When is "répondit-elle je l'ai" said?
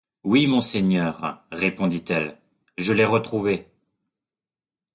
1.51-3.05